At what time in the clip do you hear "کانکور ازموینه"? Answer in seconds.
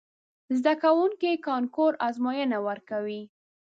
1.47-2.57